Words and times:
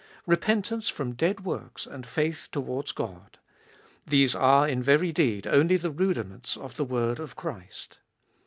Repentance 0.25 0.89
from 0.89 1.13
dead 1.13 1.45
works 1.45 1.85
and 1.85 2.07
faith 2.07 2.47
towards 2.51 2.91
God: 2.91 3.37
these 4.03 4.33
are 4.33 4.67
in 4.67 4.81
very 4.81 5.11
deed 5.11 5.45
only 5.45 5.77
the 5.77 5.91
rudiments 5.91 6.57
of 6.57 6.75
the 6.75 6.83
word 6.85 7.19
of 7.19 7.35
Christ. 7.35 7.99